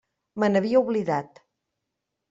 Me 0.43 0.49
n'havia 0.53 0.81
oblidat. 0.81 1.41